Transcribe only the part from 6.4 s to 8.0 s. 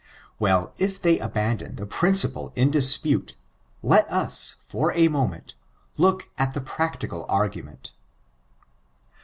the practical argument.